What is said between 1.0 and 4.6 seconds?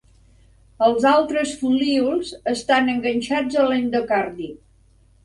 altres folíols estan enganxats a l'endocardi.